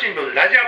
[0.00, 0.64] 新聞ラジオ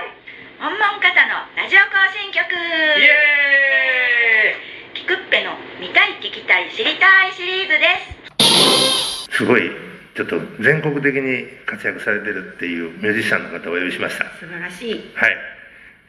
[0.61, 4.53] 部本門方のラジオ更新曲イエ
[4.93, 7.97] キクッペの見たい聞きたい知りたいシリーズで
[8.29, 9.25] す。
[9.25, 9.71] ーイすごい。
[10.13, 14.25] ちょっと全国的に活躍されてるっていうミュージシャンの方をお呼びしました。
[14.37, 15.01] 素晴らしい。
[15.15, 15.37] はい。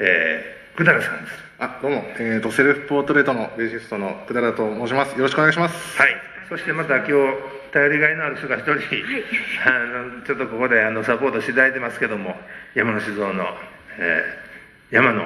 [0.00, 1.36] えー、くだらさんです。
[1.60, 5.16] あどうも、えーと、セルフポートレートのベーシストの久田と申します。
[5.16, 5.96] よろしくお願いします。
[5.96, 6.14] はい。
[6.50, 7.14] そしてまた今日
[7.74, 12.36] 頼りがいのある人が一人、あのちょっとここであのサポートしていただいてますけども
[12.74, 13.44] 山野酒造の、
[13.98, 14.44] えー
[14.94, 15.24] 山野、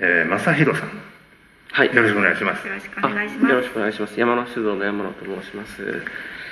[0.00, 0.90] えー、正弘さん。
[1.70, 1.94] はい。
[1.94, 2.66] よろしくお願いします。
[2.66, 3.50] よろしくおあ願いします。
[3.52, 4.18] よろしくお願いします。
[4.18, 6.02] 山野酒造の山野と申します。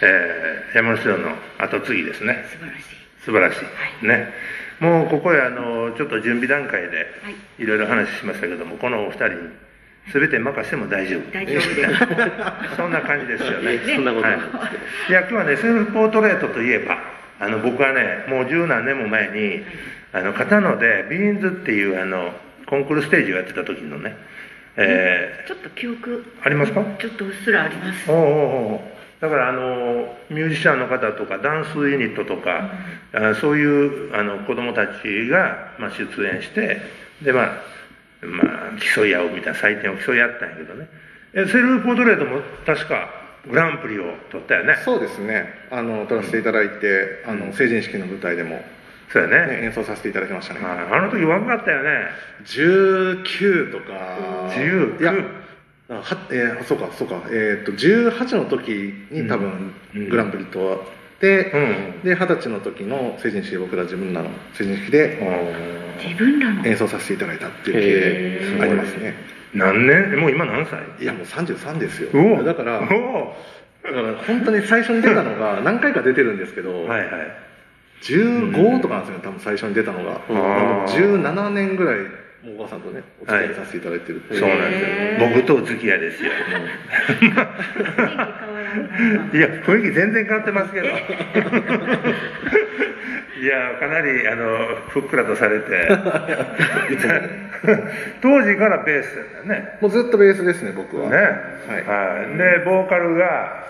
[0.02, 2.44] えー山野酒造の後継ぎですね。
[2.48, 2.84] 素晴らしい。
[3.24, 3.58] 素晴らし
[4.02, 4.32] い、ね。
[4.78, 7.62] もうここへあのちょっと準備段階ではい。
[7.62, 9.34] いろいろ話しましたけどもこのお二人に
[10.12, 11.30] 全て任せても大丈夫。
[11.32, 12.76] 大丈夫です。
[12.76, 13.78] そんな感じですよね。
[13.94, 14.52] そんなことはないんです。
[14.52, 14.64] けど。
[15.10, 16.98] いや今日はねセルフポートレートといえば
[17.40, 19.62] あの僕はねもう十何年も前に
[20.12, 22.32] あの片野でビーンズっていうあの
[22.66, 24.16] コンクールステージをやってた時のね、
[24.76, 26.82] えちょっと記憶ーありますか？
[26.98, 28.10] ちょっとうっすらあります。
[28.10, 28.80] おうおうおう。
[29.20, 32.70] だからあのミュージシャンの方とかダンスユニットとか、
[33.12, 36.80] あそういうあの子供たちが、まあ、出演して
[37.22, 37.62] でまあ、
[38.22, 40.88] まあ、競い合うみたいな採点を競い合ったんやけどね
[41.34, 43.10] えセルフポートレートも確か
[43.48, 45.46] グランプリを取ったよねそうですね。
[45.70, 48.60] あの撮らせていただいて、あの成人式の舞台でも、
[49.10, 50.60] そうやねね、演奏させていただきましたね。
[50.62, 52.08] ああの時若かったよね
[52.44, 53.84] 19とか。
[54.54, 55.14] 19いや。
[55.90, 65.18] あはえーそうかそうかえっ、と18の時に多分うんグランプリとって、うんで二十歳の時の成人式僕ら自分らの成人式で
[66.02, 66.64] 自分らの？
[66.66, 69.14] 演奏させていただいたっていう経緯ありますね。
[69.54, 70.20] 何年？
[70.20, 70.80] もう今何歳？
[71.02, 72.10] いやもう33ですよ。
[72.44, 72.92] だからだか
[73.90, 77.10] ら本当に最初に出たのが 何回か出てるんですけど、はいはい。
[78.02, 81.96] 15とかなんですよね多分最初に出たのが、うんもう17年ぐらい
[82.44, 84.22] もうお母さんとねお付き合いさせていただいてる。
[84.24, 84.36] ってい。
[84.36, 84.82] うそうなんです
[85.22, 85.28] よ。
[85.28, 86.30] 僕とお付き合いですよ。
[87.08, 87.44] 雰囲気変わ
[88.62, 89.40] らんない。
[89.40, 90.86] や雰囲気全然変わってますけど。
[93.40, 95.88] いやかなりあのふっくらとされて。
[98.22, 99.78] 当時からベースだよね。
[99.80, 101.10] もうずっとベースですね僕は。
[101.10, 101.16] ね。
[101.16, 101.84] はい。
[101.84, 102.38] はい。
[102.38, 103.64] でボーカルが、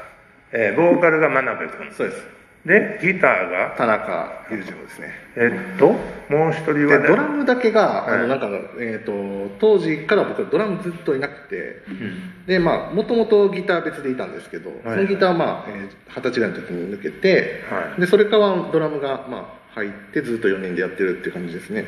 [0.53, 1.91] えーボーカルが真鍋君。
[1.93, 4.39] そうですでギターが田中。
[4.51, 5.13] 裕次郎ですね。
[5.37, 5.87] えっと
[6.29, 8.19] もう一人ではねドラムだけが、はい。
[8.19, 8.49] あのなんか、
[8.79, 11.83] えー、と当時から僕はドラムずっといなくて。
[11.89, 12.47] うん。
[12.47, 14.81] でまあもともとギター別でいたんですけど、はい。
[14.85, 18.01] そのギターはまあえー二十、歳ぐらいの時に抜けて、はい。
[18.01, 21.85] でそれからドラムがまあ入ってずっと4人でやってるっていう感じですね。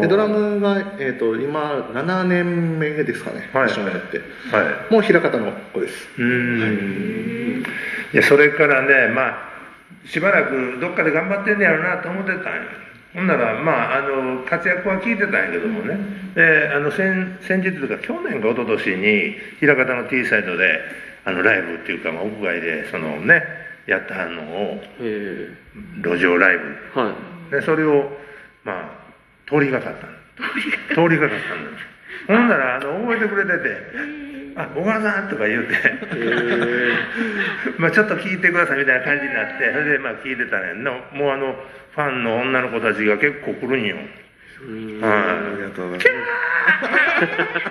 [0.00, 3.68] でドラムが、えー、と今7年目ですかね、はい。
[3.68, 4.18] 一緒にやって。
[4.18, 4.24] は
[4.90, 4.92] い。
[4.92, 6.08] もう平方の子です。
[8.12, 9.57] いやそれからねまあ
[10.06, 12.42] しばらくどっかで頑張ってんねやろなと思ってたんよ
[13.14, 15.96] ほんならまああの活躍は聞いてたんやけどもね。
[16.34, 20.80] であの先先日というか去年か一昨年に枚方の T サイドで
[21.24, 23.42] あのライブっていうか、まあ、屋外でそのね
[23.86, 25.48] やったのをえ。
[26.02, 26.76] 路上ライブ。
[26.96, 27.14] えは
[27.48, 27.50] い。
[27.50, 28.10] でそれを
[28.64, 30.12] まあ通りがかったの。
[31.08, 31.54] 通りがかった。
[31.54, 35.74] んですほんならあの覚えてくれてて「あ小川さん」とか言うて。
[36.14, 36.92] え
[37.78, 41.64] まあちょっと聞いてくださいみたいな感じになってそれでまあ聞いてたねんのもうあの
[41.94, 43.96] ファンの女の子たちが結構来るんよ。
[45.02, 46.20] ありがとうございま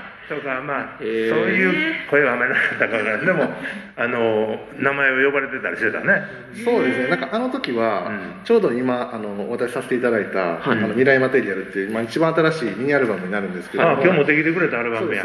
[0.03, 1.29] すとかまあ、へー。
[1.29, 3.47] そういう声はあんまりなかったからでも
[3.95, 6.21] あの名前を呼ばれてたりしてたね。
[6.63, 7.07] そうですね。
[7.07, 8.43] なんかあの時は、うん。
[8.43, 10.71] ちょうど今あのお渡しさせていただいた「はい。
[10.71, 15.23] あの未来マテリアル」っていう、まあ、一番新しいミニアルバムになるんですけどもあ今日持ってきてくれたアルバムや。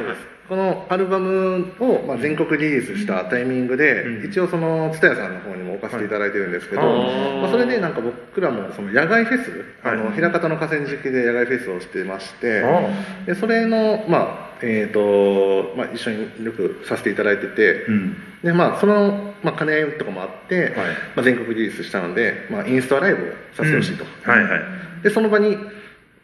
[0.48, 4.24] このアルバムを、まあ、全国リリースしたタイミングで、うん。
[4.24, 9.50] 一応その蔦屋さんの方にも置かせていただいてるんですけど、はいまあ、それでなんか僕らもその野外フェス、
[9.82, 10.20] あのはい。
[10.20, 12.82] 枚方の河川敷で野外フェスをしてまして、あ
[13.26, 18.16] でそれの、まあえーとまあ、一緒によくさせていただいてて、うん。
[18.42, 20.70] でまあ、その、まあ、兼ね合いとかもあって、はい。
[20.70, 20.76] ま
[21.16, 23.26] あ、全国リリースしたので、まあ、インスタライブを
[23.56, 24.60] させてほしいと、はいはい。
[25.02, 25.56] でその場に、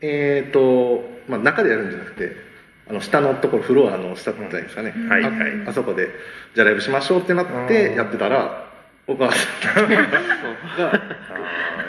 [0.00, 2.36] えーとまあ、中でやるんじゃなくて
[2.88, 5.08] あの下のところフロアの下って言ったらいですかね、うん。
[5.08, 5.32] はいはい。
[5.66, 6.08] ああそこで
[6.54, 8.67] じゃあライブしましょうってなってやってたら
[9.08, 9.96] お母さんが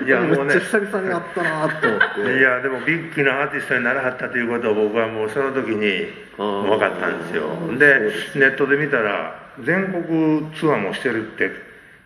[0.05, 2.39] いやもうねめっちゃ久々に会ったなと思って。
[2.39, 6.07] いやでもビッグなアーティストにならはったということを僕はもうその時に
[6.37, 7.49] 分かったんですよ。
[7.77, 9.35] でネットで見たら
[9.65, 11.51] 全国ツアーもしてるって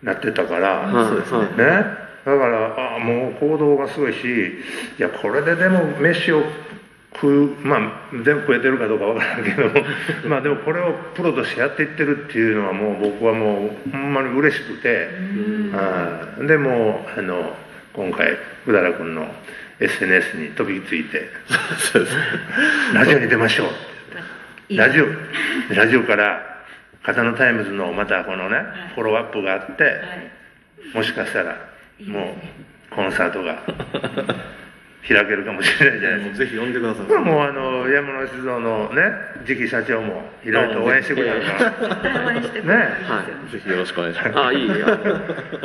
[0.02, 1.38] なってたから、はいそうですね。
[1.38, 2.04] はいね。
[2.24, 4.18] だからあもう行動がすごいし
[4.98, 6.42] いやこれででも飯を
[7.14, 7.80] 食うまあ
[8.12, 9.70] 全部食えてるかどうかわからんけども
[10.28, 15.08] まあでもこれをプロとしてやっていってるっていうのはもう僕はもうほんまに嬉しくて、
[15.72, 16.46] はい。
[16.46, 17.56] でもうあの
[17.92, 19.32] 今回うだら君の、
[19.80, 21.28] SNS に飛びついて
[22.94, 24.76] ラジオに出ましょう。
[24.76, 25.06] ラジオ
[25.74, 26.64] ラジオから
[27.02, 28.64] 交野タイムズのまたこのね
[28.94, 29.94] フォローアップがあってはい。
[30.94, 31.56] もしかしたら
[32.06, 32.36] も
[32.92, 33.62] うコンサートが
[35.06, 36.30] 開けるかもしれないじゃないですか。
[36.30, 37.06] もうぜひ呼んでください。
[37.06, 39.02] これもうあの山野酒造のね
[39.44, 41.42] 次期社長もいろいろと応援してくれる。
[41.42, 41.52] か
[42.08, 42.74] ら応援してくね。
[42.74, 43.24] れるんですよはい。
[43.52, 44.38] ぜひよろしくお願いします。
[44.38, 44.74] あいいや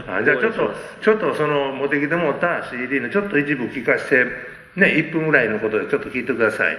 [0.07, 4.31] あじゃあちょっとちょっとその持ってきてもた CD のちょっと一部聞かせて
[4.75, 6.77] ね1分ぐらいのことでちょっと聞いてください。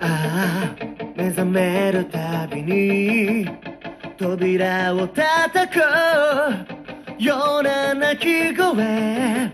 [0.00, 0.74] あ
[1.16, 3.48] 目覚めるたびに
[4.16, 5.80] 扉を叩く
[7.18, 9.50] ような鳴き声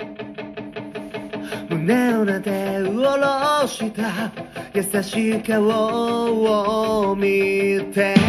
[1.71, 4.33] 胸をなで下ろした
[4.75, 8.21] 優しい顔を見てた。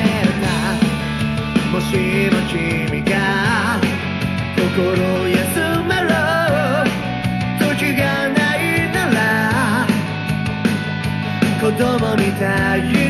[1.72, 1.96] もし
[2.30, 3.82] も君が
[4.56, 4.94] 心
[5.30, 5.42] 休
[5.88, 6.08] める
[7.60, 8.62] 時がない
[8.94, 9.88] なら
[11.60, 13.03] 子供みたい。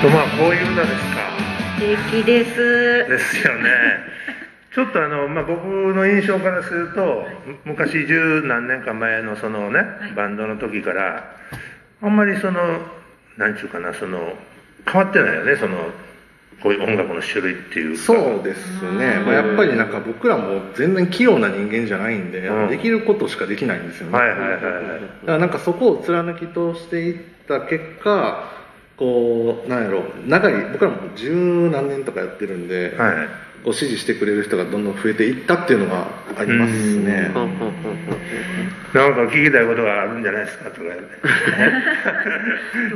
[0.00, 1.48] とまあこういう歌ですか。
[1.78, 2.54] 素敵です。
[3.08, 3.68] ですよね。
[4.72, 7.26] ちょっとあの、まあ、僕の印象からすると
[7.64, 9.80] む昔十何年か前のそのね、
[10.14, 11.34] バンドの時から
[12.00, 12.60] あんまりその
[13.38, 14.34] なんちゅうかなその
[14.86, 15.76] 変わってないよねその
[16.62, 18.02] こういう音楽の種類っていうか。
[18.02, 22.68] そうですね、まあ、やっぱりなんか僕らも全然器用な人間じゃないんで、うん。
[22.68, 24.60] できることしかできないんですよね、はいはいはいはい。
[24.60, 24.72] だか
[25.26, 27.18] らなんかそこを貫き通していっ
[27.48, 28.57] た結果
[28.98, 33.48] こうなんやろ長い僕らも十何年とかやってるんで、はい。
[33.64, 36.06] こう支持してくれる人がどんどん増えていったっていうのが
[36.36, 37.28] ありますね。
[38.94, 40.86] なんか聞きたいことがあるんじゃないですかとか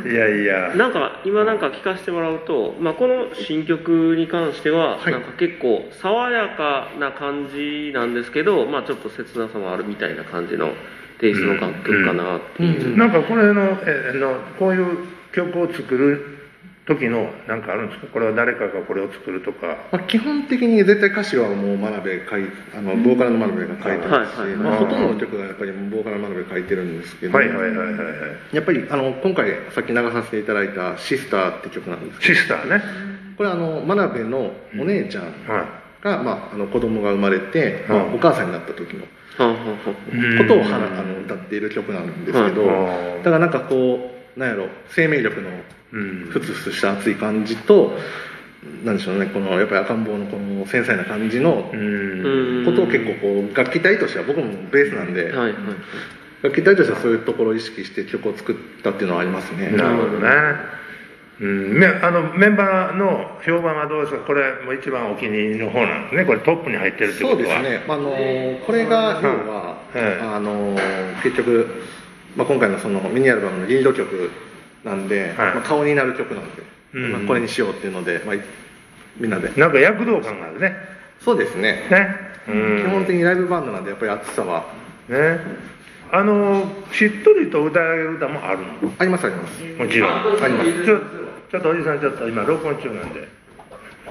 [0.09, 0.73] いやいや。
[0.77, 5.13] なんか今なんか聞かせてもらうと、まあ、この新曲に関しては、はい。
[5.13, 10.71] なんか結構爽やかな感じなんですけど、まあ、ちょっと切なさもあるみたいな感じの
[11.19, 14.97] テイストの楽曲かなっていう、なんかこれのえのこういう
[15.33, 16.39] 曲を作る
[16.85, 18.07] 時のなんかあるんですか？
[18.09, 19.77] これは誰かがこれを作るとか。
[19.93, 22.43] まあ、基本的に絶対歌詞はもう真鍋書い
[22.77, 27.77] あのボーカルの真鍋が書いてますし、はいはいまあ、ほとんどの曲がやっぱりボーカルの真鍋が書いてるんですけど、はいはいはいはい。
[27.77, 27.97] はい
[28.53, 32.83] やっぱりあの今回さっき流させていただいた「シスター」って曲なんですけシスターね。
[33.33, 38.15] どこれあの真鍋のお姉ちゃんはが、まあ、あの子供が生まれて、まあうん。
[38.15, 43.23] お母さんになった時のことをはなあの歌っている曲なんですけど、うん。
[43.23, 45.49] だからなんかこうなんやろ生命力の
[45.93, 46.27] うん。
[46.31, 47.99] ふつふつした熱い感じと
[48.85, 52.65] なんでしょうねこのやっぱり赤ん坊のこの繊細な感じのうん。
[52.65, 55.55] ことを結構こう楽器隊としては僕もベースなんで、はいはい
[56.43, 59.71] 楽器隊としてはそういうところを意識して曲を作ったっていうのはありますね。
[59.71, 60.29] なるほどね。
[61.41, 64.25] うん、めあのメンバーの評判はどうですか？
[64.27, 66.25] これも一番お気に入りの方なんですね？
[66.25, 67.63] これトップに入ってるってそうことは。
[67.63, 68.11] ですね、あの
[68.67, 70.77] これが要は、はいあの
[71.23, 71.85] 結局、
[72.37, 74.31] まあ、今回のそのミニアルバムのリード曲
[74.85, 75.55] なんで、はい。
[75.55, 76.63] まあ、顔になる曲なんで、
[76.95, 77.13] うん。
[77.13, 78.37] まあ、これにしようっていうので、まあ、
[79.19, 79.53] みんなで。
[79.57, 80.75] なんか躍動感があるね。
[81.21, 81.87] そうですね。
[81.91, 82.17] ね。
[82.49, 82.83] うん。
[82.85, 84.65] 基本的にライブバンドなんでやっぱり熱さは。
[85.09, 85.41] ね。
[86.15, 88.93] あのしっとりと歌える歌もあるの？
[88.99, 89.63] ありますあります。
[89.79, 90.11] もちろん。
[90.11, 90.85] あります。
[90.85, 90.99] ちょ
[91.51, 93.29] ちょっとおじさんちょっと今録音中なんで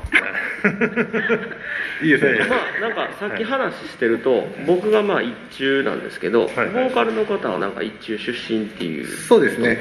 [2.03, 2.39] いいですね。
[2.48, 9.80] まあなんかさっき話してると、僕がまあ一中なんですけど、はいボーカルの方はなんか一中出身っていうそうですね。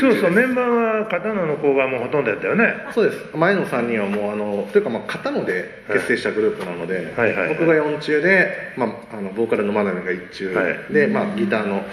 [0.00, 2.74] そうそうメンバーは片野の子がもうほとんどやったよね。
[2.92, 3.36] そうです。
[3.36, 7.34] 前の3人はもうあのというかまあ片野で結成したグループなので、はい。
[7.34, 7.46] はい。
[7.46, 7.48] はい。
[7.50, 10.92] 僕が4中で、まあ、あのボーカルの真鍋が1中、はい。
[10.92, 11.84] で、まあ、ギターの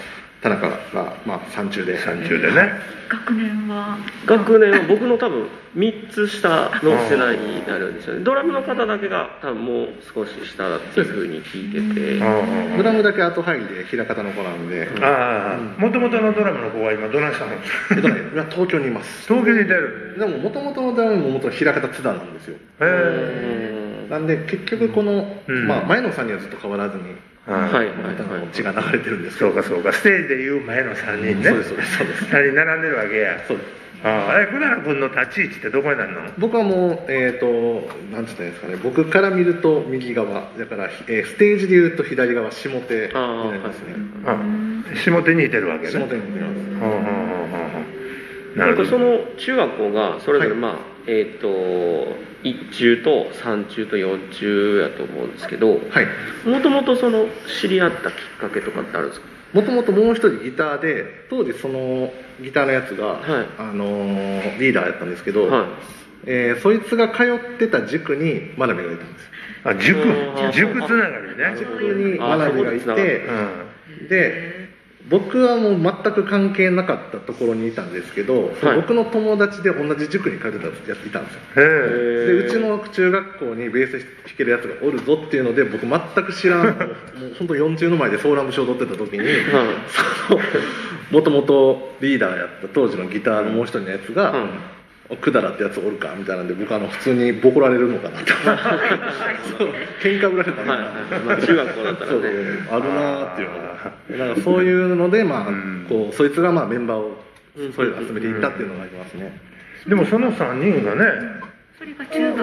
[0.47, 1.97] 田中が、まあ、3中で。
[1.99, 2.71] 3中でね。
[3.09, 3.97] 学年は？
[4.25, 8.23] 学年は僕の多分3つ下の世代になるんですよね。
[8.23, 12.19] ドラムの方だけが多分もう少し下だっていうふうに聞いてて。
[12.77, 15.81] ドラムだけ後入りで平方の子なんで、ああ。
[15.81, 17.53] もともとのドラムの子は今どないしたの？
[17.53, 19.25] えっとね今東京にいます。
[19.27, 20.15] 東京にいてる。
[20.19, 22.55] でももともとのドラムも元々平方津田なんですよ。
[22.55, 23.76] へえ
[24.09, 25.67] なんで結局この、うん。
[25.67, 27.03] まあ、前の3人はずっと変わらずに
[27.45, 27.87] はい。
[28.53, 29.37] 血が流れてるんです。
[29.37, 29.93] そうかそうか。
[29.93, 31.49] ステージでいう前の3人ね。
[31.49, 32.25] そうですそうですそうです。
[32.25, 33.39] 3人並んでるわけや。
[33.47, 33.87] そうです。
[34.03, 36.21] ああえクララ君の立ち位置ってどこになるの？
[36.37, 37.47] 僕はもうえっ、と
[38.13, 38.75] なんて言ったらいいんですかね。
[38.83, 40.51] 僕から見ると右側。
[40.57, 43.95] だから、えーステージで言うと左側下手になりますね。
[44.25, 44.37] あ
[45.03, 45.91] 下手にいてるわけね。
[45.91, 46.57] 下手に似てます。
[48.57, 48.83] なるほど。
[48.83, 50.59] なんかその中学校がそれぞれはい。
[50.59, 51.47] まあ、えっ、と
[52.43, 56.47] 1中と3中と4中やと思うんですけどはい。
[56.47, 57.25] もともとその
[57.61, 59.27] 知り合ったきっかけとかってあるんですか？
[59.53, 62.11] もともともう一人ギターで当時その
[62.41, 63.21] ギターのやつが、はい。
[63.57, 65.65] あのーリーダーやったんですけど、はい。
[66.25, 69.29] えーそいつが通ってた塾に真鍋がいたんですよ。
[69.63, 69.99] あ塾？
[70.01, 71.55] うん塾つながりね。
[71.57, 73.25] 塾にあ真鍋がいて
[73.99, 74.07] うん。
[74.09, 74.56] で
[75.09, 81.39] 僕はもう全く関係なかったところにいたんですけど、その僕の友達で同じ塾に通ってたやついたんですよ。
[82.27, 86.75] でうちの中学校にベース弾けるやつがおるぞっていうので僕全く知らん もう
[87.37, 89.65] 本当4中の前でソーラムショー踊ってた時には
[91.11, 94.49] もともとリーダーやった当時のギターのもう一人のやつがうん
[95.15, 98.33] 「くだらってやつおるか」みたいなんで僕あの普通にボコられるのかなと。
[99.57, 99.69] そう
[100.01, 102.21] 喧嘩売られたいはいはい、まあ、中学校だったらそう。
[102.21, 102.27] ね
[102.69, 104.27] あるなーっていうのが。
[104.27, 105.85] なんかそういうのでまあ、うん。
[105.87, 107.23] こうそいつがまあメンバーを
[107.75, 109.39] それぞれ集めていったっていうのがありますね、
[109.87, 111.05] でもその3人がね
[111.77, 112.41] それが中学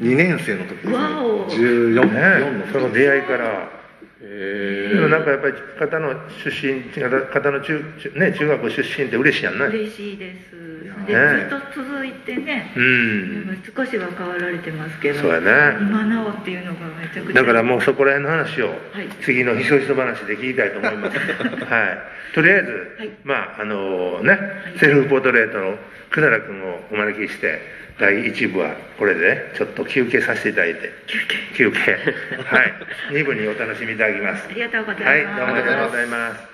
[0.00, 0.76] 2年生の時。
[0.76, 1.48] ですねわお。
[1.48, 3.78] 14ね4の時その出会いから。
[4.20, 6.12] へでもなんかやっぱり方の
[6.44, 9.66] 出身方の中中ね中学校出身って嬉しいやんね。
[9.66, 10.56] 嬉しいです
[11.06, 21.18] でねずっと続いてねうん少しは変わられてますけどそうやね今なおっていうのがめちゃくちゃだからもうそこら辺の話をはい次のひそひそ話で聞きたいと思います。
[21.64, 22.34] はい。
[22.34, 24.38] とりあえず、はいまああのね、
[24.76, 25.78] セルフポートレートの
[26.10, 27.60] くなら君をお招きして、
[27.98, 30.92] 第1部はこれでねちょっと休憩させていただいて、
[31.54, 31.78] 休憩。
[32.44, 32.74] はい。
[33.10, 34.52] 2部にお楽しみいただきますあ。
[34.52, 36.48] りがとうござはいい、ます、どうもありがとうございます。